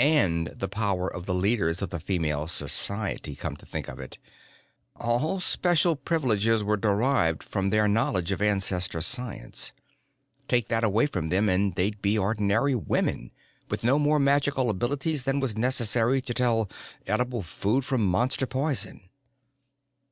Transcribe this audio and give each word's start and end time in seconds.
And 0.00 0.48
the 0.48 0.66
power 0.66 1.06
of 1.08 1.26
the 1.26 1.32
leaders 1.36 1.82
of 1.82 1.90
the 1.90 2.00
Female 2.00 2.48
Society, 2.48 3.36
come 3.36 3.54
to 3.58 3.64
think 3.64 3.86
of 3.86 4.00
it. 4.00 4.18
All 4.96 5.38
special 5.38 5.94
privileges 5.94 6.64
were 6.64 6.76
derived 6.76 7.44
from 7.44 7.70
their 7.70 7.86
knowledge 7.86 8.32
of 8.32 8.42
Ancestor 8.42 9.00
science. 9.00 9.70
Take 10.48 10.66
that 10.66 10.82
away 10.82 11.06
from 11.06 11.28
them, 11.28 11.48
and 11.48 11.76
they'd 11.76 12.02
be 12.02 12.18
ordinary 12.18 12.74
women 12.74 13.30
with 13.70 13.84
no 13.84 14.00
more 14.00 14.18
magical 14.18 14.68
abilities 14.68 15.22
than 15.22 15.38
was 15.38 15.56
necessary 15.56 16.20
to 16.22 16.34
tell 16.34 16.68
edible 17.06 17.44
food 17.44 17.84
from 17.84 18.04
Monster 18.04 18.46
poison. 18.48 19.08